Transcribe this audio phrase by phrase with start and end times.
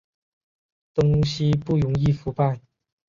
[0.95, 2.59] 东西不容易腐败